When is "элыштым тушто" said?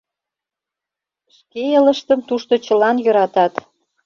1.79-2.53